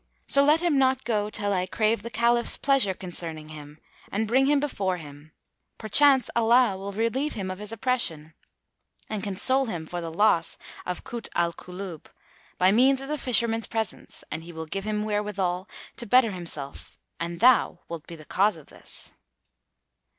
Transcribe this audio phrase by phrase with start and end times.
[0.25, 3.79] So let him not go, till I crave the Caliph's pleasure concerning him
[4.11, 5.31] and bring him before him;
[5.77, 8.33] perchance Allah will relieve him of his oppression
[9.11, 12.07] and console him for the loss of Kut al Kulub,
[12.57, 16.97] by means of the Fisherman's presence, and he will give him wherewithal to better himself;
[17.19, 19.11] and thou wilt be the cause of this."